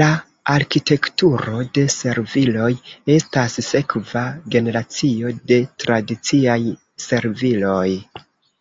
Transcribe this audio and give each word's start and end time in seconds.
La 0.00 0.06
arkitekturo 0.52 1.56
de 1.78 1.84
serviloj 1.94 2.70
estas 3.16 3.58
sekva 3.68 4.22
generacio 4.56 5.34
de 5.52 5.60
tradiciaj 5.84 6.60
serviloj. 7.10 7.88